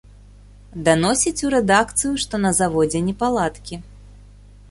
[0.87, 3.75] Даносіць у рэдакцыю, што на заводзе непаладкі.